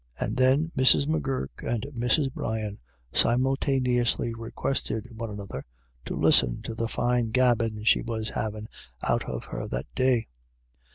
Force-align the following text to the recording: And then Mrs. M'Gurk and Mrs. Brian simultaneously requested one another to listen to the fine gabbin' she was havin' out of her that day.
And 0.19 0.35
then 0.35 0.71
Mrs. 0.75 1.05
M'Gurk 1.07 1.61
and 1.61 1.83
Mrs. 1.95 2.33
Brian 2.33 2.79
simultaneously 3.13 4.33
requested 4.33 5.07
one 5.15 5.29
another 5.29 5.63
to 6.05 6.15
listen 6.15 6.63
to 6.63 6.73
the 6.73 6.87
fine 6.87 7.29
gabbin' 7.29 7.83
she 7.83 8.01
was 8.01 8.29
havin' 8.29 8.67
out 9.03 9.25
of 9.29 9.45
her 9.45 9.67
that 9.67 9.85
day. 9.93 10.25